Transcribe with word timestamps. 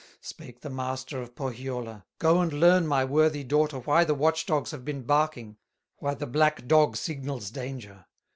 Spake 0.21 0.61
the 0.61 0.71
master 0.71 1.21
of 1.21 1.35
Pohyola: 1.35 2.05
"Go 2.17 2.41
and 2.41 2.51
learn, 2.51 2.87
my 2.87 3.05
worthy 3.05 3.43
daughter, 3.43 3.77
Why 3.77 4.03
the 4.03 4.15
watch 4.15 4.47
dogs 4.47 4.71
have 4.71 4.83
been 4.83 5.03
barking, 5.03 5.57
Why 5.97 6.15
the 6.15 6.25
black 6.25 6.65
dog 6.65 6.97
signals 6.97 7.51
danger." 7.51 8.07